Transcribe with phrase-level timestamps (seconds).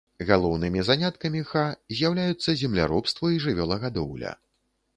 [0.27, 1.65] Галоўнымі заняткамі ха
[1.97, 4.37] з'яўляюцца земляробства і жывёлагадоўля.